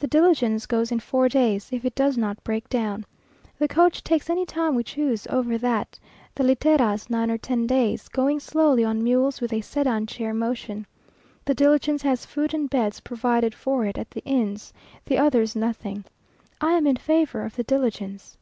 The 0.00 0.06
diligence 0.06 0.66
goes 0.66 0.92
in 0.92 1.00
four 1.00 1.30
days, 1.30 1.70
if 1.72 1.82
it 1.86 1.94
does 1.94 2.18
not 2.18 2.44
break 2.44 2.68
down. 2.68 3.06
The 3.58 3.68
coach 3.68 4.04
takes 4.04 4.28
any 4.28 4.44
time 4.44 4.74
we 4.74 4.82
choose 4.84 5.26
over 5.30 5.56
that; 5.56 5.98
the 6.34 6.44
literas 6.44 7.08
nine 7.08 7.30
or 7.30 7.38
ten 7.38 7.66
days, 7.66 8.08
going 8.08 8.38
slowly 8.38 8.84
on 8.84 9.02
mules 9.02 9.40
with 9.40 9.50
a 9.50 9.62
sedan 9.62 10.04
chair 10.06 10.34
motion. 10.34 10.86
The 11.46 11.54
diligence 11.54 12.02
has 12.02 12.26
food 12.26 12.52
and 12.52 12.68
beds 12.68 13.00
provided 13.00 13.54
for 13.54 13.86
it 13.86 13.96
at 13.96 14.10
the 14.10 14.22
inns 14.26 14.74
the 15.06 15.16
others 15.16 15.56
nothing. 15.56 16.04
I 16.60 16.72
am 16.72 16.86
in 16.86 16.96
favour 16.96 17.40
of 17.42 17.56
the 17.56 17.64
diligence. 17.64 18.36